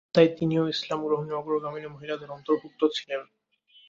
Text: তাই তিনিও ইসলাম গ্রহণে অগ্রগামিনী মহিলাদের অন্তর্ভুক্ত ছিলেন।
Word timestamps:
তাই 0.15 0.27
তিনিও 0.37 0.63
ইসলাম 0.67 0.99
গ্রহণে 1.05 1.33
অগ্রগামিনী 1.33 1.87
মহিলাদের 1.87 2.29
অন্তর্ভুক্ত 2.31 2.81
ছিলেন। 2.95 3.21